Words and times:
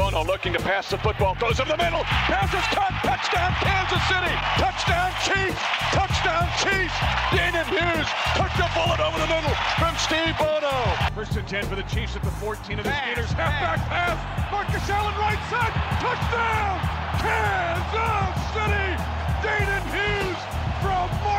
Bono 0.00 0.24
looking 0.24 0.54
to 0.54 0.58
pass 0.60 0.88
the 0.88 0.96
football, 0.96 1.34
goes 1.34 1.60
in 1.60 1.68
the 1.68 1.76
middle, 1.76 2.00
passes 2.24 2.64
cut, 2.72 2.88
touchdown 3.04 3.52
Kansas 3.60 4.00
City, 4.08 4.32
touchdown 4.56 5.12
Chiefs, 5.20 5.60
touchdown 5.92 6.48
Chiefs. 6.56 6.96
Danan 7.36 7.68
Hughes 7.68 8.08
took 8.32 8.48
the 8.56 8.64
bullet 8.72 8.96
over 8.96 9.20
the 9.20 9.28
middle 9.28 9.52
from 9.76 9.92
Steve 10.00 10.32
Bono. 10.40 10.72
First 11.14 11.36
and 11.36 11.46
10 11.46 11.66
for 11.66 11.76
the 11.76 11.82
Chiefs 11.82 12.16
at 12.16 12.22
the 12.22 12.30
14 12.40 12.78
of 12.78 12.84
the 12.86 12.96
Gators. 13.04 13.30
Halfback 13.32 13.80
pass, 13.92 14.16
Marcus 14.50 14.88
Allen 14.88 15.14
right 15.20 15.42
side, 15.52 15.74
touchdown 16.00 16.80
Kansas 17.20 18.40
City. 18.56 18.99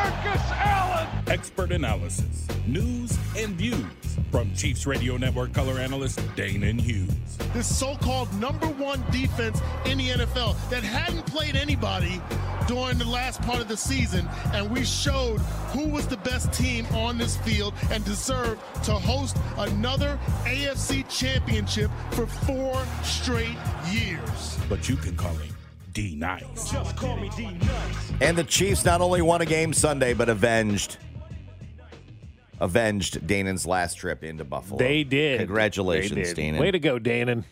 Danan 0.01 0.23
Hughes 0.23 0.41
from 0.41 0.51
Marcus 0.51 0.51
Allen. 0.51 1.07
Expert 1.27 1.71
analysis, 1.71 2.47
news, 2.67 3.17
and 3.37 3.55
views 3.55 3.85
from 4.31 4.53
Chiefs 4.55 4.85
Radio 4.85 5.17
Network 5.17 5.53
color 5.53 5.79
analyst 5.79 6.19
Danan 6.35 6.79
Hughes. 6.79 7.11
This 7.53 7.73
so-called 7.77 8.33
number 8.39 8.67
one 8.67 9.03
defense 9.11 9.61
in 9.85 9.97
the 9.97 10.09
NFL 10.09 10.55
that 10.69 10.83
hadn't 10.83 11.25
played 11.27 11.55
anybody 11.55 12.21
during 12.67 12.97
the 12.97 13.05
last 13.05 13.41
part 13.41 13.59
of 13.59 13.67
the 13.67 13.77
season, 13.77 14.27
and 14.53 14.69
we 14.71 14.83
showed 14.83 15.39
who 15.73 15.87
was 15.87 16.07
the 16.07 16.17
best 16.17 16.51
team 16.53 16.85
on 16.87 17.17
this 17.17 17.37
field 17.37 17.73
and 17.91 18.03
deserved 18.05 18.61
to 18.83 18.93
host 18.93 19.37
another 19.57 20.17
AFC 20.43 21.07
championship 21.09 21.91
for 22.11 22.25
four 22.25 22.83
straight 23.03 23.57
years. 23.91 24.57
But 24.69 24.87
you 24.89 24.95
can 24.95 25.15
call 25.15 25.33
him 25.33 25.53
D 25.93 26.15
Nice. 26.15 26.71
Just 26.71 26.95
call 26.95 27.17
me 27.17 27.29
D 27.35 27.45
Nice. 27.51 28.13
And 28.21 28.37
the 28.37 28.43
Chiefs 28.43 28.85
not 28.85 29.01
only 29.01 29.21
won 29.21 29.41
a 29.41 29.45
game 29.45 29.73
Sunday, 29.73 30.13
but 30.13 30.29
avenged 30.29 30.97
avenged 32.59 33.27
Danan's 33.27 33.65
last 33.65 33.95
trip 33.95 34.23
into 34.23 34.45
Buffalo. 34.45 34.77
They 34.77 35.03
did. 35.03 35.39
Congratulations, 35.39 36.15
They 36.15 36.33
did. 36.33 36.55
Danan. 36.55 36.59
Way 36.59 36.71
to 36.71 36.79
go, 36.79 36.99
Danan. 36.99 37.43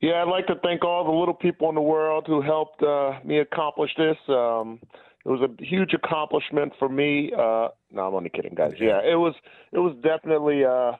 Yeah, 0.00 0.22
I'd 0.22 0.28
like 0.28 0.46
to 0.46 0.54
thank 0.62 0.84
all 0.84 1.04
the 1.04 1.10
little 1.10 1.34
people 1.34 1.68
in 1.68 1.74
the 1.74 1.80
world 1.80 2.24
who 2.26 2.40
helped 2.40 2.82
uh, 2.82 3.18
me 3.24 3.38
accomplish 3.38 3.90
this. 3.96 4.16
Um, 4.28 4.80
it 5.24 5.28
was 5.28 5.40
a 5.40 5.64
huge 5.64 5.94
accomplishment 5.94 6.72
for 6.78 6.88
me. 6.88 7.32
Uh, 7.32 7.68
no, 7.90 8.06
I'm 8.06 8.14
only 8.14 8.30
kidding, 8.30 8.54
guys. 8.54 8.74
Yeah, 8.78 9.00
it 9.00 9.16
was. 9.16 9.34
It 9.72 9.78
was 9.78 9.96
definitely 10.02 10.64
uh, 10.64 10.92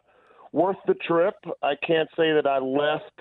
worth 0.53 0.79
the 0.87 0.95
trip. 0.95 1.35
I 1.63 1.75
can't 1.87 2.09
say 2.17 2.33
that 2.33 2.47
I 2.47 2.59
left 2.59 3.21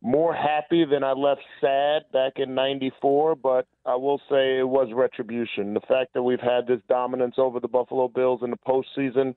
more 0.00 0.34
happy 0.34 0.84
than 0.84 1.02
I 1.02 1.12
left 1.12 1.42
sad 1.60 2.02
back 2.12 2.34
in 2.36 2.54
'94, 2.54 3.36
but 3.36 3.66
I 3.84 3.96
will 3.96 4.20
say 4.30 4.58
it 4.58 4.68
was 4.68 4.88
retribution. 4.94 5.74
The 5.74 5.80
fact 5.80 6.14
that 6.14 6.22
we've 6.22 6.40
had 6.40 6.66
this 6.66 6.80
dominance 6.88 7.34
over 7.38 7.58
the 7.58 7.68
Buffalo 7.68 8.08
Bills 8.08 8.40
in 8.42 8.50
the 8.50 8.56
postseason 8.56 9.34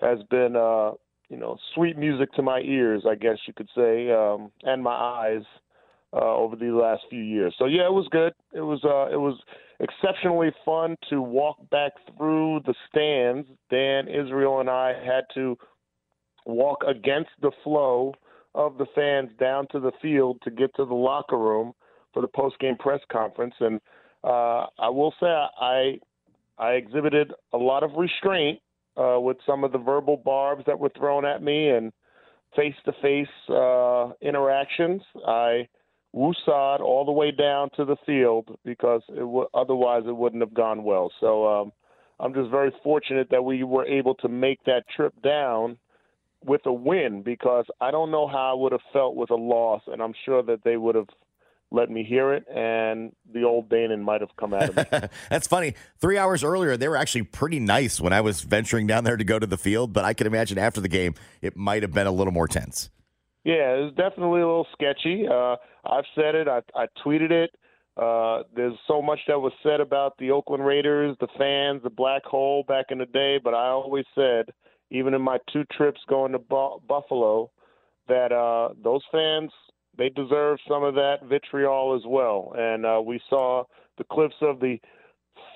has 0.00 0.18
been, 0.30 0.56
uh, 0.56 0.92
you 1.28 1.36
know, 1.36 1.56
sweet 1.74 1.96
music 1.96 2.32
to 2.32 2.42
my 2.42 2.60
ears, 2.60 3.04
I 3.08 3.14
guess 3.14 3.38
you 3.46 3.54
could 3.54 3.68
say, 3.76 4.10
um, 4.10 4.50
and 4.64 4.82
my 4.82 4.90
eyes 4.90 5.44
uh, 6.12 6.34
over 6.34 6.56
the 6.56 6.72
last 6.72 7.02
few 7.08 7.22
years. 7.22 7.54
So 7.58 7.66
yeah, 7.66 7.86
it 7.86 7.92
was 7.92 8.08
good. 8.10 8.32
It 8.52 8.62
was 8.62 8.80
uh, 8.84 9.12
it 9.12 9.20
was 9.20 9.38
exceptionally 9.78 10.50
fun 10.64 10.96
to 11.10 11.22
walk 11.22 11.58
back 11.70 11.92
through 12.16 12.60
the 12.66 12.74
stands. 12.88 13.48
Dan 13.70 14.08
Israel 14.08 14.60
and 14.60 14.68
I 14.68 14.88
had 14.88 15.24
to 15.34 15.56
walk 16.46 16.82
against 16.86 17.30
the 17.40 17.52
flow 17.62 18.14
of 18.54 18.78
the 18.78 18.86
fans 18.94 19.30
down 19.38 19.66
to 19.72 19.80
the 19.80 19.92
field 20.02 20.40
to 20.42 20.50
get 20.50 20.74
to 20.76 20.84
the 20.84 20.94
locker 20.94 21.38
room 21.38 21.72
for 22.12 22.22
the 22.22 22.28
post 22.28 22.58
game 22.58 22.76
press 22.76 23.00
conference. 23.10 23.54
And 23.60 23.80
uh, 24.24 24.66
I 24.78 24.88
will 24.88 25.14
say 25.20 25.26
I 25.26 25.98
I 26.58 26.72
exhibited 26.72 27.32
a 27.52 27.56
lot 27.56 27.82
of 27.82 27.92
restraint 27.96 28.60
uh, 28.96 29.18
with 29.20 29.38
some 29.46 29.64
of 29.64 29.72
the 29.72 29.78
verbal 29.78 30.16
barbs 30.16 30.64
that 30.66 30.78
were 30.78 30.90
thrown 30.96 31.24
at 31.24 31.42
me 31.42 31.70
and 31.70 31.92
face 32.56 32.74
to 32.84 32.92
face 33.00 34.14
interactions. 34.20 35.02
I 35.26 35.68
woosawed 36.14 36.80
all 36.80 37.04
the 37.04 37.12
way 37.12 37.30
down 37.30 37.70
to 37.76 37.84
the 37.84 37.96
field 38.04 38.58
because 38.64 39.02
it 39.08 39.20
w- 39.20 39.46
otherwise 39.54 40.02
it 40.06 40.16
wouldn't 40.16 40.42
have 40.42 40.54
gone 40.54 40.82
well. 40.82 41.12
So 41.20 41.46
um, 41.46 41.72
I'm 42.18 42.34
just 42.34 42.50
very 42.50 42.72
fortunate 42.82 43.28
that 43.30 43.44
we 43.44 43.62
were 43.62 43.86
able 43.86 44.14
to 44.16 44.28
make 44.28 44.62
that 44.64 44.82
trip 44.94 45.14
down 45.22 45.78
with 46.44 46.62
a 46.66 46.72
win 46.72 47.22
because 47.22 47.66
I 47.80 47.90
don't 47.90 48.10
know 48.10 48.26
how 48.26 48.52
I 48.52 48.54
would 48.54 48.72
have 48.72 48.80
felt 48.92 49.16
with 49.16 49.30
a 49.30 49.36
loss, 49.36 49.82
and 49.86 50.02
I'm 50.02 50.14
sure 50.24 50.42
that 50.42 50.64
they 50.64 50.76
would 50.76 50.94
have 50.94 51.08
let 51.72 51.88
me 51.88 52.02
hear 52.02 52.32
it, 52.32 52.44
and 52.48 53.12
the 53.32 53.44
old 53.44 53.68
Danan 53.68 54.02
might 54.02 54.20
have 54.20 54.34
come 54.36 54.52
out 54.54 54.70
of 54.70 54.76
me. 54.76 55.08
That's 55.30 55.46
funny. 55.46 55.74
Three 56.00 56.18
hours 56.18 56.42
earlier, 56.42 56.76
they 56.76 56.88
were 56.88 56.96
actually 56.96 57.22
pretty 57.22 57.60
nice 57.60 58.00
when 58.00 58.12
I 58.12 58.20
was 58.20 58.40
venturing 58.40 58.86
down 58.86 59.04
there 59.04 59.16
to 59.16 59.24
go 59.24 59.38
to 59.38 59.46
the 59.46 59.58
field, 59.58 59.92
but 59.92 60.04
I 60.04 60.12
can 60.12 60.26
imagine 60.26 60.58
after 60.58 60.80
the 60.80 60.88
game, 60.88 61.14
it 61.42 61.56
might 61.56 61.82
have 61.82 61.92
been 61.92 62.08
a 62.08 62.12
little 62.12 62.32
more 62.32 62.48
tense. 62.48 62.90
Yeah, 63.44 63.74
it 63.74 63.84
was 63.84 63.94
definitely 63.96 64.40
a 64.40 64.46
little 64.46 64.66
sketchy. 64.72 65.26
Uh, 65.30 65.56
I've 65.84 66.04
said 66.14 66.34
it. 66.34 66.48
I, 66.48 66.60
I 66.74 66.86
tweeted 67.04 67.30
it. 67.30 67.50
Uh, 67.96 68.42
there's 68.54 68.76
so 68.86 69.00
much 69.00 69.20
that 69.28 69.38
was 69.38 69.52
said 69.62 69.80
about 69.80 70.16
the 70.18 70.30
Oakland 70.30 70.64
Raiders, 70.64 71.16
the 71.20 71.28
fans, 71.38 71.82
the 71.82 71.90
black 71.90 72.24
hole 72.24 72.64
back 72.66 72.86
in 72.90 72.98
the 72.98 73.06
day, 73.06 73.38
but 73.42 73.54
I 73.54 73.68
always 73.68 74.06
said, 74.14 74.46
even 74.90 75.14
in 75.14 75.22
my 75.22 75.38
two 75.52 75.64
trips 75.76 76.00
going 76.08 76.32
to 76.32 76.38
Bu- 76.38 76.80
Buffalo, 76.86 77.50
that 78.08 78.32
uh, 78.32 78.74
those 78.82 79.02
fans 79.12 79.50
they 79.96 80.08
deserve 80.08 80.58
some 80.68 80.82
of 80.82 80.94
that 80.94 81.18
vitriol 81.28 81.94
as 81.94 82.02
well. 82.06 82.54
And 82.56 82.86
uh, 82.86 83.02
we 83.04 83.20
saw 83.28 83.64
the 83.98 84.04
clips 84.04 84.36
of 84.40 84.60
the 84.60 84.78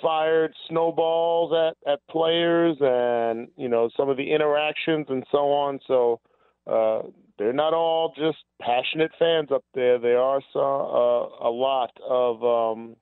fired 0.03 0.53
snowballs 0.69 1.53
at 1.53 1.91
at 1.91 2.01
players, 2.11 2.77
and 2.81 3.49
you 3.57 3.69
know 3.69 3.89
some 3.97 4.09
of 4.09 4.17
the 4.17 4.33
interactions 4.33 5.07
and 5.09 5.25
so 5.31 5.53
on. 5.53 5.79
So 5.87 6.21
uh, 6.67 7.03
they're 7.39 7.53
not 7.53 7.75
all 7.75 8.13
just 8.17 8.39
passionate 8.61 9.13
fans 9.19 9.51
up 9.53 9.65
there. 9.75 9.99
There 9.99 10.21
are 10.21 10.41
some, 10.53 10.63
uh, 10.63 11.49
a 11.49 11.51
lot 11.51 11.91
of 12.09 12.45
um, 12.45 12.97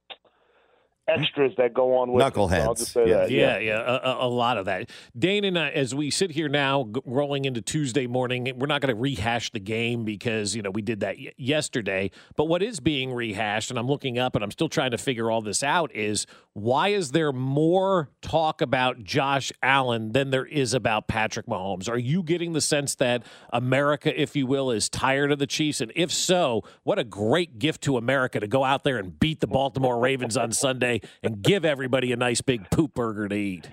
extras 1.08 1.52
that 1.58 1.74
go 1.74 1.96
on 1.98 2.12
with 2.12 2.20
it. 2.32 2.34
So 2.48 2.54
I'll 2.68 2.74
just 2.74 2.92
say 2.92 3.04
that. 3.18 3.30
Yeah, 3.30 3.58
yeah, 3.58 3.80
a, 3.80 4.10
a- 4.10 4.26
a 4.26 4.28
lot 4.28 4.56
of 4.58 4.66
that. 4.66 4.88
Dane 5.18 5.44
and 5.44 5.58
I, 5.58 5.70
as 5.70 5.94
we 5.94 6.10
sit 6.10 6.30
here 6.30 6.48
now, 6.48 6.84
g- 6.94 7.00
rolling 7.04 7.44
into 7.44 7.60
Tuesday 7.60 8.06
morning, 8.06 8.50
we're 8.56 8.66
not 8.66 8.80
going 8.80 8.94
to 8.94 9.00
rehash 9.00 9.50
the 9.50 9.58
game 9.60 10.04
because 10.04 10.54
you 10.54 10.62
know 10.62 10.70
we 10.70 10.82
did 10.82 11.00
that 11.00 11.16
y- 11.18 11.32
yesterday. 11.36 12.10
But 12.36 12.44
what 12.44 12.62
is 12.62 12.80
being 12.80 13.12
rehashed, 13.12 13.70
and 13.70 13.78
I'm 13.78 13.88
looking 13.88 14.18
up, 14.18 14.34
and 14.36 14.44
I'm 14.44 14.50
still 14.52 14.68
trying 14.68 14.92
to 14.92 14.98
figure 14.98 15.30
all 15.30 15.42
this 15.42 15.62
out, 15.62 15.94
is 15.94 16.26
why 16.54 16.88
is 16.88 17.10
there 17.10 17.32
more 17.32 18.10
talk 18.20 18.60
about 18.60 19.02
Josh 19.02 19.50
Allen 19.62 20.12
than 20.12 20.30
there 20.30 20.46
is 20.46 20.72
about 20.74 21.08
Patrick 21.08 21.46
Mahomes? 21.46 21.88
Are 21.88 21.98
you 21.98 22.22
getting 22.22 22.52
the 22.52 22.60
sense 22.60 22.94
that 22.96 23.24
America, 23.52 24.18
if 24.20 24.36
you 24.36 24.46
will, 24.46 24.70
is 24.70 24.88
tired 24.88 25.32
of 25.32 25.38
the 25.38 25.46
Chiefs? 25.46 25.80
And 25.80 25.90
if 25.96 26.12
so, 26.12 26.62
what 26.84 26.98
a 26.98 27.04
great 27.04 27.58
gift 27.58 27.82
to 27.82 27.96
America 27.96 28.38
to 28.40 28.46
go 28.46 28.64
out 28.64 28.84
there 28.84 28.98
and 28.98 29.18
beat 29.18 29.40
the 29.40 29.46
Baltimore 29.46 29.98
Ravens 29.98 30.36
on 30.36 30.52
Sunday 30.52 31.00
and 31.22 31.42
give 31.42 31.64
everybody 31.64 32.12
a 32.12 32.16
nice 32.16 32.40
big 32.40 32.70
poop 32.70 32.94
burger 32.94 33.28
to 33.28 33.34
eat. 33.34 33.68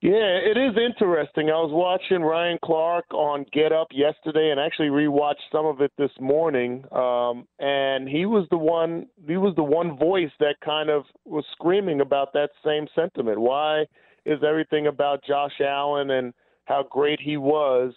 Yeah, 0.00 0.36
it 0.36 0.58
is 0.58 0.76
interesting. 0.76 1.48
I 1.48 1.54
was 1.54 1.70
watching 1.72 2.22
Ryan 2.22 2.58
Clark 2.62 3.06
on 3.14 3.46
Get 3.54 3.72
Up 3.72 3.88
yesterday, 3.90 4.50
and 4.50 4.60
actually 4.60 4.88
rewatched 4.88 5.48
some 5.50 5.64
of 5.64 5.80
it 5.80 5.92
this 5.96 6.10
morning. 6.20 6.84
Um, 6.92 7.48
and 7.58 8.06
he 8.06 8.26
was 8.26 8.46
the 8.50 8.58
one. 8.58 9.06
He 9.26 9.38
was 9.38 9.54
the 9.56 9.62
one 9.62 9.96
voice 9.96 10.30
that 10.40 10.56
kind 10.62 10.90
of 10.90 11.04
was 11.24 11.44
screaming 11.52 12.02
about 12.02 12.34
that 12.34 12.50
same 12.62 12.86
sentiment. 12.94 13.40
Why 13.40 13.86
is 14.26 14.40
everything 14.46 14.86
about 14.86 15.24
Josh 15.26 15.58
Allen 15.60 16.10
and 16.10 16.34
how 16.64 16.84
great 16.90 17.20
he 17.20 17.36
was 17.36 17.92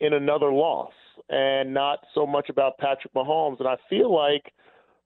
in 0.00 0.12
another 0.12 0.52
loss 0.52 0.92
and 1.28 1.72
not 1.72 2.00
so 2.14 2.26
much 2.26 2.48
about 2.48 2.78
Patrick 2.78 3.12
Mahomes. 3.14 3.58
And 3.58 3.68
I 3.68 3.76
feel 3.88 4.14
like 4.14 4.52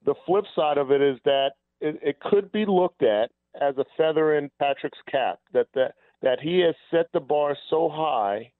the 0.05 0.14
flip 0.26 0.44
side 0.55 0.79
of 0.79 0.91
it 0.91 1.00
is 1.00 1.19
that 1.25 1.50
it, 1.81 1.99
it 2.03 2.21
could 2.21 2.51
be 2.53 2.65
looked 2.67 3.03
at 3.03 3.31
as 3.61 3.77
a 3.79 3.85
feather 3.97 4.37
in 4.37 4.51
Patrick's 4.59 4.99
cap 5.11 5.39
that 5.53 5.67
that 5.75 5.95
that 6.23 6.41
he 6.41 6.61
has 6.61 6.75
set 6.91 7.07
the 7.13 7.21
bar 7.21 7.57
so 7.71 7.89
high 7.89 8.51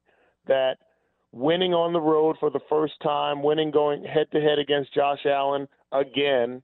that 0.47 0.77
winning 1.33 1.75
on 1.75 1.93
the 1.93 2.01
road 2.01 2.37
for 2.41 2.51
the 2.51 2.61
first 2.69 2.95
time, 3.03 3.43
winning 3.43 3.71
going 3.71 4.05
head 4.05 4.27
to 4.33 4.41
head 4.41 4.59
against 4.59 4.95
Josh 4.95 5.27
Allen 5.27 5.69
again 5.93 6.63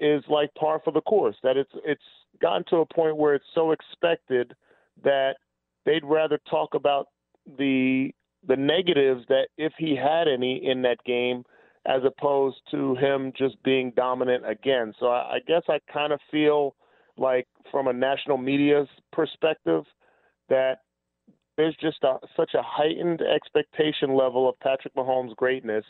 is 0.00 0.22
like 0.28 0.52
par 0.54 0.80
for 0.84 0.92
the 0.92 1.02
course. 1.02 1.36
That 1.42 1.56
it's 1.56 1.72
it's 1.84 2.02
gotten 2.40 2.64
to 2.70 2.76
a 2.76 2.86
point 2.86 3.16
where 3.16 3.34
it's 3.34 3.44
so 3.54 3.72
expected 3.72 4.54
that 5.02 5.34
they'd 5.84 6.04
rather 6.04 6.38
talk 6.50 6.74
about 6.74 7.08
the 7.58 8.10
the 8.46 8.56
negatives 8.56 9.24
that 9.28 9.48
if 9.58 9.72
he 9.78 9.94
had 9.94 10.26
any 10.26 10.64
in 10.64 10.82
that 10.82 10.98
game 11.04 11.44
as 11.86 12.02
opposed 12.04 12.58
to 12.70 12.94
him 12.96 13.32
just 13.36 13.62
being 13.62 13.92
dominant 13.96 14.48
again. 14.48 14.92
So 15.00 15.06
I, 15.06 15.36
I 15.36 15.38
guess 15.46 15.62
I 15.68 15.78
kind 15.92 16.12
of 16.12 16.20
feel 16.30 16.76
like 17.16 17.46
from 17.70 17.88
a 17.88 17.92
national 17.92 18.38
media's 18.38 18.88
perspective 19.12 19.84
that 20.48 20.78
there's 21.56 21.76
just 21.80 22.02
a, 22.02 22.16
such 22.36 22.52
a 22.54 22.62
heightened 22.62 23.20
expectation 23.22 24.14
level 24.14 24.48
of 24.48 24.58
Patrick 24.60 24.94
Mahomes' 24.94 25.36
greatness 25.36 25.84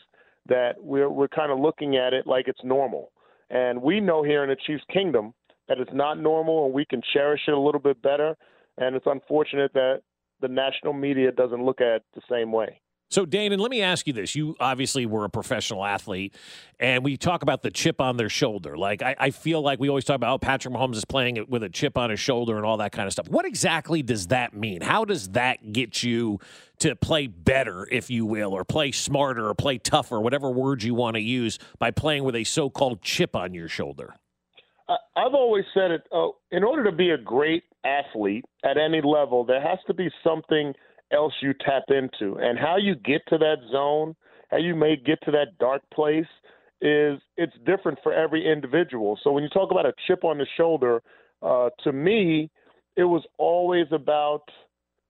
that 0.47 0.73
we're 0.79 1.09
we're 1.09 1.27
kind 1.27 1.51
of 1.51 1.59
looking 1.59 1.97
at 1.97 2.13
it 2.13 2.25
like 2.25 2.47
it's 2.47 2.63
normal. 2.63 3.11
And 3.49 3.81
we 3.81 3.99
know 3.99 4.23
here 4.23 4.43
in 4.43 4.49
the 4.49 4.55
Chiefs 4.55 4.83
Kingdom 4.91 5.33
that 5.67 5.77
it's 5.77 5.91
not 5.93 6.19
normal, 6.19 6.65
and 6.65 6.73
we 6.73 6.85
can 6.85 7.01
cherish 7.13 7.41
it 7.47 7.53
a 7.53 7.59
little 7.59 7.81
bit 7.81 8.01
better. 8.01 8.35
And 8.77 8.95
it's 8.95 9.05
unfortunate 9.05 9.71
that 9.73 10.01
the 10.41 10.47
national 10.47 10.93
media 10.93 11.31
doesn't 11.31 11.63
look 11.63 11.81
at 11.81 11.97
it 11.97 12.03
the 12.15 12.21
same 12.29 12.51
way. 12.51 12.81
So, 13.11 13.25
Dane, 13.25 13.51
and 13.51 13.61
let 13.61 13.69
me 13.69 13.81
ask 13.81 14.07
you 14.07 14.13
this. 14.13 14.35
You 14.35 14.55
obviously 14.57 15.05
were 15.05 15.25
a 15.25 15.29
professional 15.29 15.83
athlete, 15.83 16.33
and 16.79 17.03
we 17.03 17.17
talk 17.17 17.43
about 17.43 17.61
the 17.61 17.69
chip 17.69 17.99
on 17.99 18.15
their 18.15 18.29
shoulder. 18.29 18.77
Like, 18.77 19.01
I, 19.01 19.15
I, 19.19 19.31
feel 19.31 19.61
like 19.61 19.81
we 19.81 19.89
always 19.89 20.05
talk 20.05 20.15
about, 20.15 20.33
oh, 20.33 20.37
Patrick 20.37 20.73
Mahomes 20.73 20.95
is 20.95 21.03
playing 21.03 21.45
with 21.49 21.61
a 21.61 21.67
chip 21.67 21.97
on 21.97 22.09
his 22.09 22.21
shoulder 22.21 22.55
and 22.55 22.65
all 22.65 22.77
that 22.77 22.93
kind 22.93 23.07
of 23.07 23.11
stuff. 23.11 23.27
What 23.27 23.45
exactly 23.45 24.01
does 24.01 24.27
that 24.27 24.53
mean? 24.53 24.79
How 24.79 25.03
does 25.03 25.27
that 25.31 25.73
get 25.73 26.03
you 26.03 26.39
to 26.79 26.95
play 26.95 27.27
better, 27.27 27.85
if 27.91 28.09
you 28.09 28.25
will, 28.25 28.53
or 28.53 28.63
play 28.63 28.93
smarter 28.93 29.45
or 29.45 29.55
play 29.55 29.77
tougher, 29.77 30.21
whatever 30.21 30.49
words 30.49 30.85
you 30.85 30.95
want 30.95 31.15
to 31.15 31.21
use, 31.21 31.59
by 31.79 31.91
playing 31.91 32.23
with 32.23 32.35
a 32.37 32.45
so 32.45 32.69
called 32.69 33.01
chip 33.01 33.35
on 33.35 33.53
your 33.53 33.67
shoulder? 33.67 34.15
I've 34.87 35.33
always 35.33 35.65
said 35.73 35.91
it. 35.91 36.03
Uh, 36.13 36.29
in 36.51 36.63
order 36.63 36.85
to 36.85 36.93
be 36.93 37.09
a 37.09 37.17
great 37.17 37.63
athlete 37.83 38.45
at 38.63 38.77
any 38.77 39.01
level, 39.01 39.43
there 39.43 39.61
has 39.61 39.79
to 39.87 39.93
be 39.93 40.09
something– 40.23 40.73
else 41.13 41.33
you 41.41 41.53
tap 41.53 41.83
into. 41.89 42.35
And 42.37 42.57
how 42.57 42.77
you 42.77 42.95
get 42.95 43.21
to 43.29 43.37
that 43.37 43.57
zone, 43.71 44.15
how 44.49 44.57
you 44.57 44.75
may 44.75 44.95
get 44.95 45.19
to 45.25 45.31
that 45.31 45.57
dark 45.59 45.81
place 45.93 46.25
is 46.81 47.19
it's 47.37 47.53
different 47.65 47.99
for 48.01 48.11
every 48.13 48.51
individual. 48.51 49.19
So 49.23 49.31
when 49.31 49.43
you 49.43 49.49
talk 49.49 49.71
about 49.71 49.85
a 49.85 49.93
chip 50.07 50.23
on 50.23 50.37
the 50.37 50.47
shoulder, 50.57 51.01
uh, 51.41 51.69
to 51.83 51.91
me, 51.91 52.49
it 52.95 53.03
was 53.03 53.23
always 53.37 53.87
about 53.91 54.43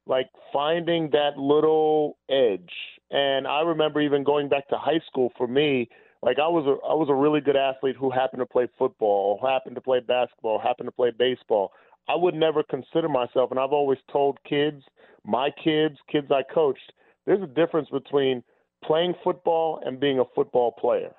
like 0.06 0.30
finding 0.52 1.10
that 1.12 1.38
little 1.38 2.18
edge. 2.30 2.72
And 3.10 3.48
I 3.48 3.62
remember 3.62 4.02
even 4.02 4.24
going 4.24 4.50
back 4.50 4.68
to 4.70 4.78
high 4.78 5.02
school 5.08 5.32
for 5.38 5.48
me, 5.48 5.90
like 6.22 6.38
I 6.38 6.48
was 6.48 6.66
a 6.66 6.86
I 6.86 6.94
was 6.94 7.08
a 7.10 7.16
really 7.16 7.42
good 7.42 7.56
athlete 7.56 7.96
who 8.00 8.12
happened 8.12 8.42
to 8.42 8.46
play 8.46 8.68
football, 8.78 9.40
happened 9.42 9.76
to 9.76 9.82
play 9.82 10.00
basketball, 10.00 10.60
happened 10.60 10.88
to 10.88 10.92
play 10.92 11.12
baseball. 11.18 11.72
I 12.08 12.16
would 12.16 12.36
never 12.36 12.64
consider 12.64 13.10
myself 13.10 13.52
and 13.52 13.60
I've 13.60 13.72
always 13.72 14.00
told 14.12 14.38
kids 14.48 14.84
my 15.26 15.52
kids, 15.64 15.98
kids 16.12 16.28
I 16.32 16.44
coached, 16.54 16.92
there's 17.26 17.42
a 17.42 17.48
difference 17.48 17.90
between 17.90 18.44
playing 18.84 19.14
football 19.24 19.82
and 19.86 20.00
being 20.00 20.20
a 20.20 20.26
football 20.36 20.72
player. 20.72 21.14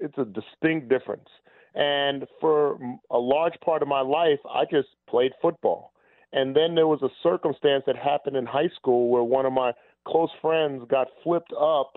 It's 0.00 0.18
a 0.18 0.24
distinct 0.24 0.88
difference. 0.88 1.28
And 1.74 2.26
for 2.40 2.78
a 3.10 3.18
large 3.18 3.58
part 3.64 3.82
of 3.82 3.88
my 3.88 4.00
life, 4.00 4.38
I 4.48 4.64
just 4.70 4.88
played 5.08 5.32
football. 5.40 5.92
And 6.32 6.54
then 6.54 6.74
there 6.74 6.86
was 6.86 7.02
a 7.02 7.08
circumstance 7.22 7.84
that 7.86 7.96
happened 7.96 8.36
in 8.36 8.46
high 8.46 8.70
school 8.76 9.08
where 9.08 9.22
one 9.22 9.46
of 9.46 9.52
my 9.52 9.72
close 10.06 10.30
friends 10.40 10.84
got 10.90 11.08
flipped 11.22 11.52
up 11.52 11.92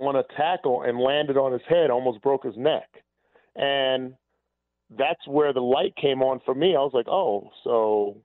on 0.00 0.16
a 0.16 0.22
tackle 0.36 0.82
and 0.82 0.98
landed 0.98 1.36
on 1.36 1.52
his 1.52 1.62
head, 1.68 1.90
almost 1.90 2.22
broke 2.22 2.44
his 2.44 2.56
neck. 2.56 2.88
And 3.54 4.14
that's 4.96 5.26
where 5.26 5.52
the 5.52 5.60
light 5.60 5.94
came 5.96 6.22
on 6.22 6.40
for 6.44 6.54
me. 6.54 6.76
I 6.76 6.80
was 6.80 6.92
like, 6.92 7.08
oh, 7.08 7.50
so 7.64 8.22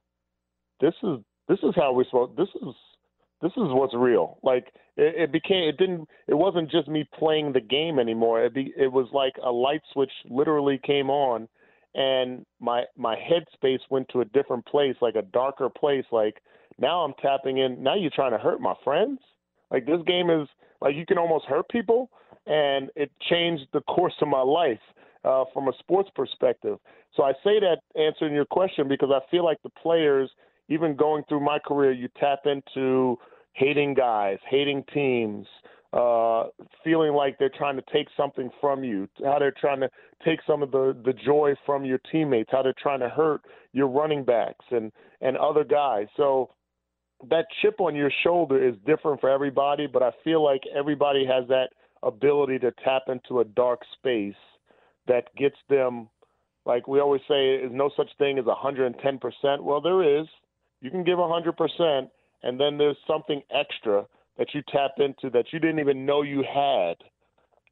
this 0.80 0.94
is 1.04 1.20
this 1.48 1.60
is 1.64 1.74
how 1.76 1.94
we're 1.94 2.06
supposed. 2.06 2.38
This 2.38 2.50
is 2.62 2.76
this 3.42 3.52
is 3.54 3.70
what's 3.74 3.96
real. 3.96 4.38
Like 4.44 4.68
it, 4.98 5.16
it 5.18 5.32
became. 5.32 5.68
It 5.68 5.78
didn't. 5.78 6.08
It 6.28 6.36
wasn't 6.36 6.70
just 6.70 6.88
me 6.88 7.08
playing 7.18 7.54
the 7.54 7.62
game 7.62 8.00
anymore. 8.00 8.44
It 8.44 8.54
be, 8.54 8.74
it 8.78 8.92
was 8.92 9.08
like 9.14 9.34
a 9.44 9.52
light 9.52 9.82
switch 9.92 10.12
literally 10.30 10.80
came 10.86 11.10
on, 11.10 11.48
and 11.96 12.46
my 12.60 12.84
my 12.96 13.16
headspace 13.16 13.80
went 13.90 14.08
to 14.10 14.22
a 14.22 14.26
different 14.26 14.66
place, 14.66 14.96
like 15.02 15.16
a 15.16 15.24
darker 15.24 15.70
place. 15.70 16.06
Like 16.12 16.38
now 16.78 17.02
I'm 17.02 17.14
tapping 17.22 17.58
in. 17.58 17.82
Now 17.82 17.96
you're 17.96 18.12
trying 18.14 18.32
to 18.32 18.38
hurt 18.38 18.62
my 18.62 18.76
friends. 18.84 19.20
Like 19.72 19.86
this 19.86 20.02
game 20.06 20.30
is 20.30 20.48
like 20.80 20.96
you 20.96 21.06
can 21.06 21.18
almost 21.18 21.46
hurt 21.46 21.68
people, 21.70 22.12
and 22.46 22.90
it 22.96 23.12
changed 23.30 23.64
the 23.74 23.82
course 23.82 24.16
of 24.22 24.28
my 24.28 24.42
life. 24.42 24.80
Uh, 25.24 25.44
from 25.54 25.68
a 25.68 25.72
sports 25.78 26.10
perspective. 26.16 26.80
So 27.16 27.22
I 27.22 27.34
say 27.44 27.60
that 27.60 27.82
answering 27.96 28.34
your 28.34 28.46
question 28.46 28.88
because 28.88 29.12
I 29.14 29.20
feel 29.30 29.46
like 29.46 29.62
the 29.62 29.70
players 29.70 30.32
even 30.72 30.96
going 30.96 31.24
through 31.28 31.42
my 31.42 31.60
career, 31.60 31.92
you 31.92 32.08
tap 32.18 32.46
into 32.46 33.18
hating 33.54 33.94
guys, 33.94 34.38
hating 34.50 34.84
teams, 34.94 35.46
uh, 35.92 36.46
feeling 36.82 37.12
like 37.12 37.38
they're 37.38 37.52
trying 37.58 37.76
to 37.76 37.84
take 37.92 38.08
something 38.16 38.50
from 38.62 38.82
you, 38.82 39.08
how 39.26 39.38
they're 39.38 39.54
trying 39.60 39.82
to 39.82 39.90
take 40.24 40.40
some 40.48 40.64
of 40.64 40.72
the, 40.72 40.96
the 41.04 41.12
joy 41.12 41.54
from 41.66 41.84
your 41.84 42.00
teammates, 42.10 42.50
how 42.54 42.64
they're 42.64 42.74
trying 42.82 43.02
to 43.02 43.10
hurt 43.10 43.42
your 43.74 43.88
running 43.88 44.24
backs 44.24 44.66
and, 44.72 44.94
and 45.20 45.36
other 45.36 45.66
guys. 45.66 46.08
So 46.16 46.52
that 47.30 47.46
chip 47.62 47.82
on 47.82 47.94
your 47.94 48.12
shoulder 48.24 48.66
is 48.66 48.76
different 48.86 49.20
for 49.20 49.30
everybody, 49.30 49.88
but 49.88 50.02
I 50.02 50.12
feel 50.24 50.42
like 50.42 50.62
everybody 50.74 51.26
has 51.26 51.46
that 51.50 51.72
ability 52.02 52.60
to 52.60 52.72
tap 52.84 53.04
into 53.10 53.42
a 53.42 53.44
dark 53.44 53.82
space 54.00 54.34
that 55.08 55.36
gets 55.36 55.58
them 55.70 56.08
like 56.66 56.88
we 56.88 57.00
always 57.00 57.22
say 57.28 57.56
is 57.56 57.72
no 57.74 57.90
such 57.98 58.10
thing 58.18 58.38
as 58.38 58.46
110%. 58.46 59.62
Well, 59.62 59.82
there 59.82 60.20
is 60.20 60.28
you 60.82 60.90
can 60.90 61.04
give 61.04 61.18
100%, 61.18 62.10
and 62.44 62.60
then 62.60 62.78
there's 62.78 62.98
something 63.08 63.42
extra 63.54 64.06
that 64.38 64.48
you 64.54 64.62
tap 64.72 64.92
into 64.98 65.30
that 65.30 65.46
you 65.52 65.60
didn't 65.60 65.80
even 65.80 66.06
know 66.06 66.22
you 66.24 66.44
had 66.44 66.96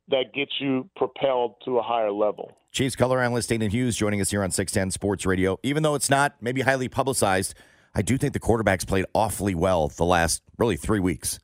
that 0.10 0.34
gets 0.34 0.52
you 0.60 0.90
propelled 0.96 1.56
to 1.66 1.78
a 1.78 1.82
higher 1.82 2.12
level. 2.12 2.56
Chiefs 2.72 2.96
color 2.96 3.22
analyst 3.22 3.50
Danan 3.50 3.72
Hughes 3.72 3.96
joining 3.96 4.22
us 4.22 4.30
here 4.30 4.44
on 4.44 4.52
610 4.52 4.92
Sports 4.92 5.26
Radio. 5.26 5.58
Even 5.64 5.84
though 5.84 5.96
it's 5.96 6.10
not 6.10 6.36
maybe 6.42 6.62
highly 6.62 6.88
publicized, 6.88 7.56
I 7.96 8.02
do 8.02 8.18
think 8.18 8.34
the 8.34 8.40
quarterback's 8.40 8.86
played 8.86 9.06
awfully 9.14 9.56
well 9.56 9.88
the 9.88 10.06
last 10.06 10.42
really 10.58 10.78
three 10.78 11.00
weeks. 11.00 11.40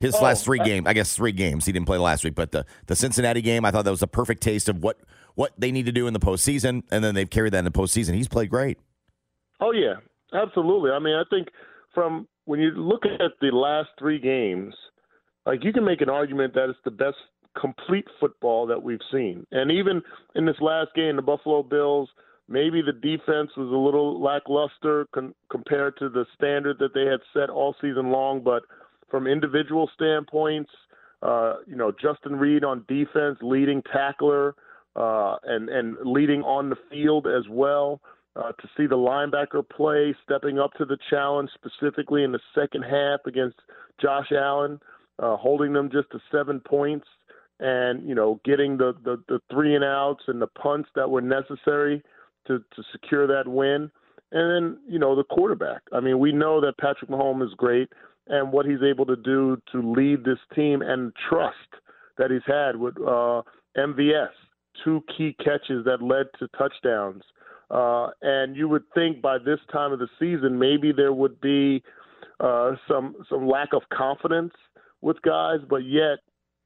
His 0.00 0.16
oh, 0.16 0.22
last 0.22 0.44
three 0.44 0.58
games, 0.58 0.86
I 0.88 0.94
guess 0.94 1.14
three 1.14 1.30
games. 1.30 1.64
He 1.64 1.70
didn't 1.70 1.86
play 1.86 1.98
last 1.98 2.24
week, 2.24 2.34
but 2.34 2.50
the, 2.50 2.66
the 2.86 2.96
Cincinnati 2.96 3.40
game, 3.40 3.64
I 3.64 3.70
thought 3.70 3.84
that 3.84 3.92
was 3.92 4.02
a 4.02 4.08
perfect 4.08 4.42
taste 4.42 4.68
of 4.68 4.82
what 4.82 4.98
what 5.34 5.52
they 5.56 5.72
need 5.72 5.86
to 5.86 5.92
do 5.92 6.06
in 6.06 6.12
the 6.12 6.20
postseason, 6.20 6.82
and 6.90 7.02
then 7.02 7.14
they've 7.14 7.30
carried 7.30 7.52
that 7.54 7.60
in 7.60 7.64
the 7.64 7.70
postseason. 7.70 8.14
He's 8.14 8.28
played 8.28 8.50
great. 8.50 8.78
Oh 9.60 9.70
yeah, 9.70 9.94
Absolutely. 10.32 10.90
I 10.90 10.98
mean, 10.98 11.14
I 11.14 11.24
think 11.30 11.48
from 11.94 12.26
when 12.44 12.60
you 12.60 12.70
look 12.70 13.04
at 13.04 13.32
the 13.40 13.54
last 13.54 13.90
three 13.98 14.18
games, 14.18 14.74
like 15.46 15.64
you 15.64 15.72
can 15.72 15.84
make 15.84 16.00
an 16.00 16.08
argument 16.08 16.54
that 16.54 16.68
it's 16.68 16.78
the 16.84 16.90
best 16.90 17.16
complete 17.60 18.06
football 18.18 18.66
that 18.66 18.82
we've 18.82 19.00
seen. 19.12 19.46
And 19.52 19.70
even 19.70 20.02
in 20.34 20.46
this 20.46 20.56
last 20.60 20.94
game, 20.94 21.16
the 21.16 21.22
Buffalo 21.22 21.62
Bills, 21.62 22.08
maybe 22.48 22.82
the 22.82 22.92
defense 22.92 23.50
was 23.56 23.68
a 23.68 23.76
little 23.76 24.20
lackluster 24.22 25.06
con- 25.14 25.34
compared 25.50 25.96
to 25.98 26.08
the 26.08 26.24
standard 26.34 26.78
that 26.78 26.94
they 26.94 27.04
had 27.04 27.20
set 27.34 27.50
all 27.50 27.74
season 27.80 28.10
long. 28.10 28.42
But 28.42 28.62
from 29.10 29.26
individual 29.26 29.90
standpoints, 29.94 30.70
uh, 31.22 31.56
you 31.66 31.76
know, 31.76 31.92
Justin 31.92 32.36
Reid 32.36 32.64
on 32.64 32.84
defense, 32.88 33.38
leading 33.42 33.82
tackler, 33.92 34.54
uh, 34.96 35.36
and 35.44 35.68
and 35.68 35.96
leading 36.04 36.42
on 36.42 36.68
the 36.68 36.76
field 36.90 37.26
as 37.26 37.44
well 37.48 38.00
uh, 38.36 38.52
to 38.52 38.68
see 38.76 38.86
the 38.86 38.96
linebacker 38.96 39.68
play, 39.68 40.14
stepping 40.24 40.58
up 40.58 40.72
to 40.74 40.84
the 40.84 40.98
challenge, 41.10 41.50
specifically 41.54 42.24
in 42.24 42.32
the 42.32 42.40
second 42.54 42.82
half 42.82 43.20
against 43.26 43.56
Josh 44.00 44.32
Allen, 44.32 44.80
uh, 45.18 45.36
holding 45.36 45.72
them 45.72 45.90
just 45.90 46.10
to 46.12 46.18
seven 46.30 46.60
points, 46.60 47.06
and 47.60 48.08
you 48.08 48.14
know 48.14 48.40
getting 48.44 48.76
the, 48.76 48.94
the 49.04 49.22
the 49.28 49.40
three 49.50 49.74
and 49.74 49.84
outs 49.84 50.24
and 50.26 50.40
the 50.40 50.46
punts 50.46 50.88
that 50.94 51.10
were 51.10 51.20
necessary 51.20 52.02
to 52.46 52.58
to 52.74 52.82
secure 52.90 53.26
that 53.26 53.46
win. 53.46 53.90
And 54.32 54.50
then 54.50 54.78
you 54.88 54.98
know 54.98 55.14
the 55.14 55.24
quarterback. 55.24 55.82
I 55.92 56.00
mean, 56.00 56.18
we 56.18 56.32
know 56.32 56.60
that 56.62 56.78
Patrick 56.78 57.10
Mahomes 57.10 57.46
is 57.46 57.54
great, 57.54 57.90
and 58.28 58.50
what 58.50 58.64
he's 58.64 58.82
able 58.82 59.04
to 59.06 59.16
do 59.16 59.58
to 59.72 59.92
lead 59.92 60.24
this 60.24 60.38
team 60.54 60.80
and 60.80 61.12
trust 61.28 61.56
that 62.16 62.30
he's 62.30 62.40
had 62.46 62.76
with 62.76 62.96
uh, 62.96 63.42
MVS, 63.76 64.30
two 64.84 65.02
key 65.16 65.36
catches 65.38 65.84
that 65.84 66.02
led 66.02 66.26
to 66.38 66.48
touchdowns. 66.56 67.22
Uh, 67.72 68.08
and 68.20 68.54
you 68.54 68.68
would 68.68 68.84
think 68.94 69.22
by 69.22 69.38
this 69.38 69.58
time 69.72 69.92
of 69.92 69.98
the 69.98 70.08
season, 70.20 70.58
maybe 70.58 70.92
there 70.92 71.12
would 71.12 71.40
be 71.40 71.82
uh, 72.38 72.72
some 72.86 73.16
some 73.30 73.48
lack 73.48 73.70
of 73.72 73.82
confidence 73.92 74.52
with 75.00 75.16
guys, 75.22 75.58
but 75.68 75.78
yet 75.78 76.18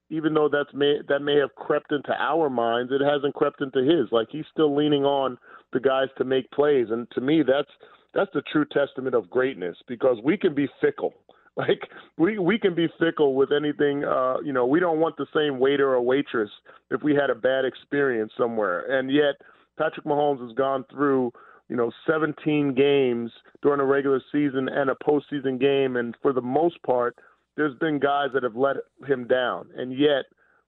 even 0.09 0.33
though 0.33 0.49
that's 0.51 0.73
may 0.73 0.97
that 1.07 1.21
may 1.21 1.37
have 1.37 1.53
crept 1.55 1.91
into 1.91 2.13
our 2.19 2.49
minds, 2.49 2.91
it 2.91 3.01
hasn't 3.03 3.35
crept 3.35 3.61
into 3.61 3.79
his. 3.79 4.11
Like 4.11 4.27
he's 4.31 4.45
still 4.51 4.75
leaning 4.75 5.05
on 5.05 5.37
the 5.71 5.79
guys 5.79 6.07
to 6.17 6.23
make 6.25 6.49
plays, 6.51 6.87
and 6.89 7.09
to 7.11 7.21
me, 7.21 7.41
that's 7.41 7.71
that's 8.13 8.31
the 8.33 8.41
true 8.51 8.65
testament 8.65 9.15
of 9.15 9.29
greatness 9.29 9.77
because 9.87 10.17
we 10.23 10.37
can 10.37 10.53
be 10.53 10.67
fickle. 10.81 11.13
Like 11.57 11.89
we 12.19 12.37
we 12.37 12.59
can 12.59 12.75
be 12.75 12.87
fickle 12.99 13.33
with 13.33 13.51
anything. 13.51 14.03
Uh, 14.03 14.35
you 14.45 14.53
know, 14.53 14.67
we 14.67 14.79
don't 14.79 14.99
want 14.99 15.17
the 15.17 15.25
same 15.35 15.57
waiter 15.57 15.91
or 15.91 15.99
waitress 15.99 16.51
if 16.91 17.01
we 17.01 17.15
had 17.15 17.31
a 17.31 17.35
bad 17.35 17.65
experience 17.65 18.31
somewhere, 18.37 18.81
and 18.95 19.11
yet 19.11 19.41
Patrick 19.77 20.05
Mahomes 20.05 20.41
has 20.45 20.55
gone 20.55 20.85
through 20.91 21.31
you 21.69 21.75
know 21.75 21.91
17 22.05 22.73
games 22.75 23.31
during 23.61 23.79
a 23.79 23.85
regular 23.85 24.21
season 24.31 24.69
and 24.69 24.89
a 24.89 24.95
postseason 24.95 25.59
game, 25.59 25.95
and 25.95 26.15
for 26.21 26.33
the 26.33 26.41
most 26.41 26.81
part, 26.83 27.17
there's 27.55 27.77
been 27.79 27.99
guys 27.99 28.29
that 28.33 28.43
have 28.43 28.55
let 28.55 28.77
him 29.07 29.27
down, 29.27 29.69
and 29.75 29.97
yet 29.97 30.25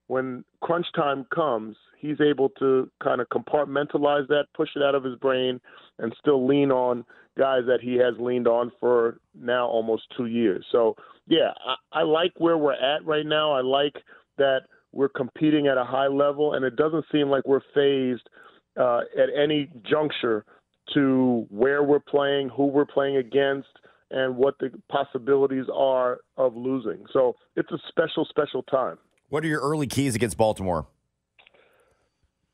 when 0.09 0.43
crunch 0.61 0.87
time 0.95 1.23
comes, 1.33 1.75
he's 1.99 2.19
able 2.19 2.49
to 2.49 2.89
kind 3.01 3.21
of 3.21 3.29
compartmentalize 3.29 4.27
that, 4.27 4.45
push 4.55 4.69
it 4.75 4.81
out 4.81 4.95
of 4.95 5.03
his 5.03 5.15
brain, 5.19 5.61
and 5.99 6.15
still 6.19 6.47
lean 6.47 6.71
on 6.71 7.05
guys 7.37 7.61
that 7.67 7.79
he 7.79 7.95
has 7.95 8.15
leaned 8.19 8.47
on 8.47 8.71
for 8.79 9.19
now 9.39 9.67
almost 9.67 10.03
two 10.17 10.25
years. 10.25 10.65
So, 10.71 10.95
yeah, 11.27 11.51
I, 11.93 11.99
I 11.99 12.03
like 12.03 12.33
where 12.37 12.57
we're 12.57 12.73
at 12.73 13.05
right 13.05 13.25
now. 13.25 13.51
I 13.51 13.61
like 13.61 13.97
that 14.39 14.61
we're 14.91 15.09
competing 15.09 15.67
at 15.67 15.77
a 15.77 15.83
high 15.83 16.07
level, 16.07 16.55
and 16.55 16.65
it 16.65 16.75
doesn't 16.75 17.05
seem 17.11 17.29
like 17.29 17.45
we're 17.45 17.61
fazed 17.75 18.27
uh, 18.79 19.01
at 19.17 19.29
any 19.37 19.69
juncture 19.87 20.45
to 20.93 21.45
where 21.49 21.83
we're 21.83 21.99
playing, 21.99 22.49
who 22.49 22.65
we're 22.65 22.85
playing 22.85 23.17
against, 23.17 23.67
and 24.11 24.35
what 24.35 24.55
the 24.59 24.71
possibilities 24.89 25.65
are 25.73 26.19
of 26.37 26.55
losing. 26.55 27.05
So 27.13 27.35
it's 27.55 27.71
a 27.71 27.77
special, 27.89 28.25
special 28.25 28.63
time. 28.63 28.97
What 29.29 29.43
are 29.43 29.47
your 29.47 29.61
early 29.61 29.85
keys 29.85 30.15
against 30.15 30.37
Baltimore? 30.37 30.87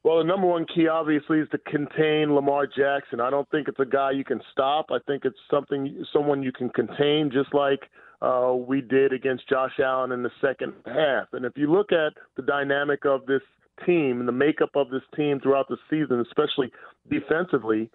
Well, 0.04 0.20
the 0.20 0.24
number 0.24 0.46
one 0.46 0.66
key, 0.66 0.88
obviously, 0.88 1.40
is 1.40 1.48
to 1.50 1.58
contain 1.58 2.36
Lamar 2.36 2.68
Jackson. 2.68 3.20
I 3.20 3.30
don't 3.30 3.50
think 3.50 3.68
it's 3.68 3.80
a 3.80 3.86
guy 3.86 4.12
you 4.12 4.24
can 4.24 4.40
stop. 4.52 4.88
I 4.92 4.98
think 5.08 5.26
it's 5.26 5.40
something, 5.50 6.06
someone 6.14 6.44
you 6.44 6.52
can 6.52 6.70
contain, 6.70 7.32
just 7.34 7.54
like 7.56 7.80
uh, 8.22 8.54
we 8.56 8.82
did 8.82 9.14
against 9.14 9.50
Josh 9.50 9.80
Allen 9.84 10.12
in 10.12 10.22
the 10.22 10.30
second 10.42 10.74
half. 10.86 11.30
And 11.34 11.44
if 11.44 11.54
you 11.56 11.72
look 11.72 11.92
at 11.92 12.14
the 12.36 12.44
dynamic 12.44 13.06
of 13.06 13.26
this 13.26 13.42
team 13.86 14.20
and 14.20 14.28
the 14.28 14.34
makeup 14.34 14.72
of 14.76 14.90
this 14.90 15.02
team 15.16 15.40
throughout 15.40 15.68
the 15.68 15.78
season, 15.90 16.20
especially 16.20 16.72
defensively, 17.10 17.90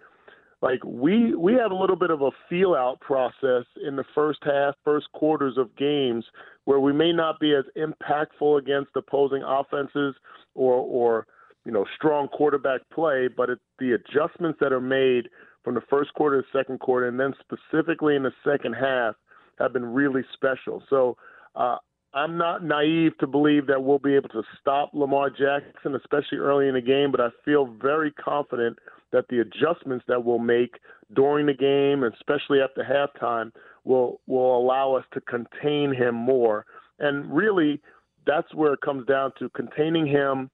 like 0.61 0.83
we 0.83 1.33
we 1.33 1.53
have 1.53 1.71
a 1.71 1.75
little 1.75 1.95
bit 1.95 2.11
of 2.11 2.21
a 2.21 2.31
feel 2.49 2.75
out 2.75 2.99
process 2.99 3.65
in 3.85 3.95
the 3.95 4.05
first 4.13 4.39
half, 4.43 4.75
first 4.83 5.11
quarters 5.13 5.57
of 5.57 5.75
games 5.75 6.25
where 6.65 6.79
we 6.79 6.93
may 6.93 7.11
not 7.11 7.39
be 7.39 7.55
as 7.55 7.65
impactful 7.75 8.59
against 8.59 8.91
opposing 8.95 9.43
offenses 9.43 10.15
or 10.53 10.75
or 10.75 11.25
you 11.65 11.71
know, 11.71 11.85
strong 11.95 12.27
quarterback 12.27 12.81
play, 12.93 13.27
but 13.27 13.49
it's 13.49 13.61
the 13.79 13.91
adjustments 13.91 14.59
that 14.61 14.71
are 14.71 14.81
made 14.81 15.29
from 15.63 15.75
the 15.75 15.81
first 15.89 16.13
quarter 16.15 16.41
to 16.41 16.47
second 16.51 16.79
quarter, 16.79 17.07
and 17.07 17.19
then 17.19 17.33
specifically 17.39 18.15
in 18.15 18.23
the 18.23 18.33
second 18.43 18.73
half, 18.73 19.15
have 19.59 19.73
been 19.73 19.85
really 19.85 20.23
special. 20.33 20.81
So 20.89 21.17
uh, 21.55 21.77
I'm 22.13 22.37
not 22.37 22.63
naive 22.63 23.17
to 23.19 23.27
believe 23.27 23.67
that 23.67 23.83
we'll 23.83 23.99
be 23.99 24.15
able 24.15 24.29
to 24.29 24.43
stop 24.59 24.91
Lamar 24.93 25.29
Jackson, 25.29 25.95
especially 25.95 26.39
early 26.39 26.67
in 26.67 26.73
the 26.73 26.81
game, 26.81 27.11
but 27.11 27.21
I 27.21 27.29
feel 27.45 27.65
very 27.81 28.11
confident 28.11 28.79
that 29.11 29.25
the 29.29 29.39
adjustments 29.39 30.05
that 30.07 30.23
we'll 30.23 30.39
make 30.39 30.75
during 31.13 31.45
the 31.45 31.53
game, 31.53 32.03
especially 32.03 32.59
after 32.59 32.83
halftime, 32.83 33.51
will 33.83 34.19
will 34.27 34.57
allow 34.57 34.93
us 34.95 35.05
to 35.13 35.21
contain 35.21 35.93
him 35.93 36.15
more. 36.15 36.65
And 36.99 37.33
really, 37.33 37.81
that's 38.25 38.53
where 38.53 38.73
it 38.73 38.81
comes 38.81 39.07
down 39.07 39.31
to 39.39 39.49
containing 39.49 40.05
him 40.05 40.49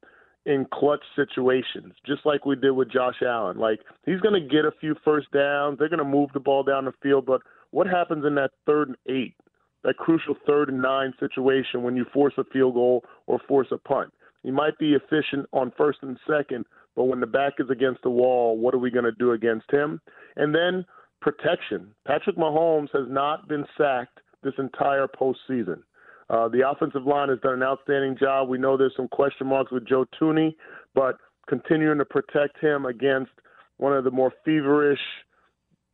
in 0.45 0.65
clutch 0.73 1.03
situations, 1.15 1.93
just 2.05 2.25
like 2.25 2.45
we 2.45 2.55
did 2.55 2.71
with 2.71 2.91
Josh 2.91 3.21
Allen. 3.21 3.57
Like 3.57 3.79
he's 4.05 4.21
going 4.21 4.41
to 4.41 4.47
get 4.47 4.63
a 4.63 4.71
few 4.79 4.95
first 5.03 5.29
downs, 5.31 5.77
they're 5.77 5.89
going 5.89 5.97
to 5.99 6.05
move 6.05 6.29
the 6.33 6.39
ball 6.39 6.63
down 6.63 6.85
the 6.85 6.93
field, 7.03 7.25
but 7.25 7.41
what 7.71 7.85
happens 7.85 8.25
in 8.25 8.35
that 8.35 8.51
third 8.65 8.87
and 8.87 8.97
eight, 9.09 9.35
that 9.83 9.97
crucial 9.97 10.35
third 10.45 10.69
and 10.69 10.81
nine 10.81 11.13
situation 11.19 11.83
when 11.83 11.95
you 11.95 12.05
force 12.13 12.33
a 12.37 12.43
field 12.45 12.73
goal 12.73 13.03
or 13.25 13.39
force 13.47 13.67
a 13.71 13.77
punt? 13.77 14.13
He 14.43 14.51
might 14.51 14.77
be 14.77 14.93
efficient 14.93 15.47
on 15.51 15.73
first 15.77 15.99
and 16.01 16.17
second, 16.29 16.65
but 16.95 17.05
when 17.05 17.19
the 17.19 17.27
back 17.27 17.53
is 17.59 17.69
against 17.69 18.01
the 18.03 18.09
wall, 18.09 18.57
what 18.57 18.73
are 18.73 18.79
we 18.79 18.91
going 18.91 19.05
to 19.05 19.11
do 19.11 19.33
against 19.33 19.69
him? 19.71 19.99
And 20.35 20.53
then 20.53 20.85
protection. 21.21 21.93
Patrick 22.05 22.37
Mahomes 22.37 22.89
has 22.93 23.07
not 23.09 23.47
been 23.47 23.65
sacked 23.77 24.19
this 24.43 24.53
entire 24.57 25.07
postseason. 25.07 25.81
Uh, 26.29 26.47
the 26.49 26.69
offensive 26.69 27.05
line 27.05 27.29
has 27.29 27.39
done 27.39 27.53
an 27.53 27.63
outstanding 27.63 28.17
job. 28.19 28.49
We 28.49 28.57
know 28.57 28.77
there's 28.77 28.95
some 28.97 29.07
question 29.07 29.47
marks 29.47 29.71
with 29.71 29.87
Joe 29.87 30.05
Thuney, 30.19 30.55
but 30.93 31.17
continuing 31.47 31.97
to 31.99 32.05
protect 32.05 32.59
him 32.59 32.85
against 32.85 33.31
one 33.77 33.93
of 33.93 34.03
the 34.03 34.11
more 34.11 34.33
feverish 34.43 34.99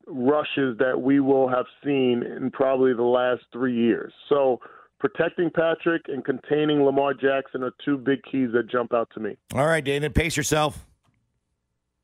rushes 0.07 0.77
that 0.79 1.01
we 1.01 1.19
will 1.19 1.47
have 1.47 1.65
seen 1.83 2.23
in 2.23 2.51
probably 2.51 2.93
the 2.93 3.03
last 3.03 3.41
three 3.51 3.75
years. 3.75 4.13
So 4.29 4.59
protecting 4.99 5.49
Patrick 5.49 6.03
and 6.07 6.23
containing 6.25 6.83
Lamar 6.83 7.13
Jackson 7.13 7.63
are 7.63 7.71
two 7.83 7.97
big 7.97 8.19
keys 8.29 8.49
that 8.53 8.69
jump 8.69 8.93
out 8.93 9.09
to 9.13 9.19
me. 9.19 9.37
All 9.53 9.65
right, 9.65 9.83
David, 9.83 10.13
pace 10.15 10.35
yourself. 10.37 10.85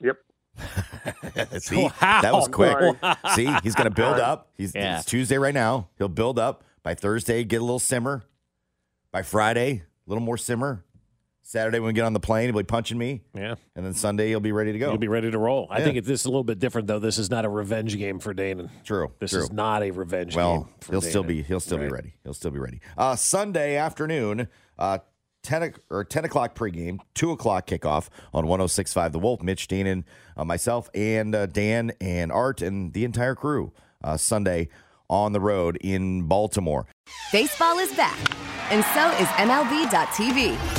Yep. 0.01 0.17
See, 1.59 1.83
Wow. 1.83 1.91
that 2.21 2.33
was 2.33 2.47
quick. 2.47 2.77
Wow. 3.01 3.17
See, 3.35 3.45
he's 3.63 3.75
going 3.75 3.89
to 3.89 3.95
build 3.95 4.19
up. 4.19 4.49
He's 4.57 4.73
Yeah. 4.75 4.97
it's 4.99 5.05
Tuesday 5.05 5.37
right 5.37 5.53
now. 5.53 5.89
He'll 5.97 6.07
build 6.09 6.37
up 6.39 6.63
by 6.83 6.93
Thursday, 6.95 7.43
get 7.43 7.57
a 7.61 7.63
little 7.63 7.79
simmer. 7.79 8.23
By 9.11 9.23
Friday, 9.23 9.83
a 10.05 10.09
little 10.09 10.23
more 10.23 10.37
simmer. 10.37 10.83
Saturday 11.49 11.79
when 11.79 11.87
we 11.87 11.93
get 11.93 12.05
on 12.05 12.13
the 12.13 12.19
plane, 12.19 12.45
he'll 12.47 12.55
be 12.55 12.63
punching 12.63 12.95
me, 12.95 13.21
Yeah. 13.33 13.55
and 13.75 13.83
then 13.83 13.95
Sunday 13.95 14.27
he'll 14.27 14.39
be 14.39 14.51
ready 14.51 14.71
to 14.71 14.77
go. 14.77 14.89
He'll 14.91 14.99
be 14.99 15.07
ready 15.07 15.31
to 15.31 15.37
roll. 15.39 15.65
I 15.71 15.79
Yeah. 15.79 15.85
think 15.85 15.97
it's 15.97 16.07
this 16.07 16.19
is 16.21 16.25
a 16.27 16.29
little 16.29 16.43
bit 16.43 16.59
different 16.59 16.85
though. 16.87 16.99
This 16.99 17.17
is 17.17 17.31
not 17.31 17.43
a 17.43 17.49
revenge 17.49 17.97
game 17.97 18.19
for 18.19 18.35
Danan. 18.35 18.69
True. 18.83 19.11
This 19.19 19.31
true. 19.31 19.41
is 19.41 19.51
not 19.51 19.81
a 19.81 19.89
revenge 19.89 20.35
well, 20.35 20.57
game. 20.59 20.67
For 20.81 20.91
he'll 20.91 21.01
still 21.01 21.23
be 21.23 21.41
he'll 21.41 21.59
still 21.59 21.79
be 21.79 21.87
ready. 21.87 22.13
He'll 22.23 22.35
still 22.35 22.51
be 22.51 22.59
ready. 22.59 22.81
Uh, 22.95 23.15
Sunday 23.15 23.77
afternoon, 23.77 24.47
uh, 24.77 24.99
ten 25.41 25.63
o- 25.63 25.71
or 25.95 26.03
ten 26.03 26.23
o'clock 26.23 26.53
pregame, 26.53 26.99
two 27.15 27.31
o'clock 27.31 27.65
kickoff 27.65 28.09
on 28.31 28.45
106.5 28.45 29.11
The 29.11 29.17
Wolf. 29.17 29.41
Mitch 29.41 29.67
Dean 29.67 30.05
uh, 30.37 30.45
myself 30.45 30.87
and 30.93 31.33
uh, 31.33 31.47
Dan 31.47 31.91
and 31.99 32.31
Art 32.31 32.61
and 32.61 32.93
the 32.93 33.03
entire 33.05 33.33
crew. 33.33 33.73
Uh, 34.03 34.17
Sunday 34.17 34.69
on 35.09 35.33
the 35.33 35.39
road 35.41 35.79
in 35.81 36.27
Baltimore. 36.27 36.85
Baseball 37.31 37.79
is 37.79 37.91
back, 37.95 38.19
and 38.71 38.85
so 38.93 39.09
is 39.19 39.27
MLB.tv. 39.29 40.78